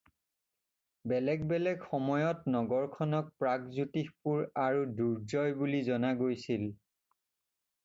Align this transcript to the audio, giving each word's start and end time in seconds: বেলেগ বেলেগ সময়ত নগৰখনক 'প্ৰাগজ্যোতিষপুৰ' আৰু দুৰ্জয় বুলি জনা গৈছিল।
বেলেগ 1.11 1.43
বেলেগ 1.51 1.83
সময়ত 1.89 2.39
নগৰখনক 2.55 3.29
'প্ৰাগজ্যোতিষপুৰ' 3.43 4.49
আৰু 4.65 4.89
দুৰ্জয় 5.03 5.57
বুলি 5.63 5.85
জনা 5.93 6.15
গৈছিল। 6.25 6.69